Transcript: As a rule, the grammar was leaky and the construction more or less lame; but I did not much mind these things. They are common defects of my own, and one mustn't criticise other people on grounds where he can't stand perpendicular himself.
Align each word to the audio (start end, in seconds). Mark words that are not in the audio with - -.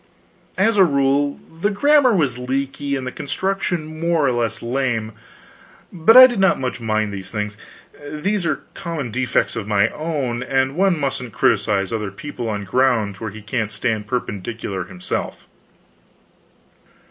As 0.57 0.77
a 0.77 0.83
rule, 0.83 1.39
the 1.59 1.69
grammar 1.69 2.11
was 2.11 2.39
leaky 2.39 2.95
and 2.95 3.05
the 3.05 3.11
construction 3.11 3.99
more 3.99 4.25
or 4.25 4.31
less 4.31 4.63
lame; 4.63 5.11
but 5.93 6.17
I 6.17 6.25
did 6.25 6.39
not 6.39 6.59
much 6.59 6.81
mind 6.81 7.13
these 7.13 7.29
things. 7.29 7.55
They 8.03 8.35
are 8.43 8.61
common 8.73 9.11
defects 9.11 9.55
of 9.55 9.67
my 9.67 9.89
own, 9.89 10.41
and 10.41 10.75
one 10.75 10.97
mustn't 10.99 11.33
criticise 11.33 11.93
other 11.93 12.09
people 12.09 12.49
on 12.49 12.63
grounds 12.65 13.21
where 13.21 13.29
he 13.29 13.43
can't 13.43 13.69
stand 13.69 14.07
perpendicular 14.07 14.85
himself. 14.85 15.45